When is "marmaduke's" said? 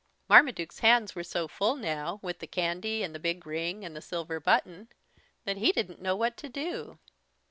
0.27-0.79